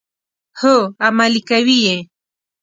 هو، 0.59 0.75
عملي 1.05 1.41
کوي 1.49 1.77
یې. 1.85 1.97